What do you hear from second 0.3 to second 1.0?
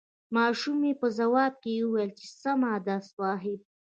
ماشومې